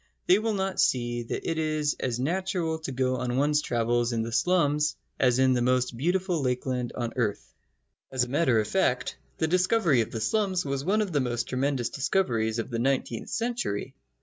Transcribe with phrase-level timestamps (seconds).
[0.25, 4.23] They will not see that it is as natural to go on one's travels in
[4.23, 7.53] the slums as in the most beautiful lakeland on earth.
[8.11, 11.49] As a matter of fact, the discovery of the slums was one of the most
[11.49, 13.93] tremendous discoveries of the nineteenth century.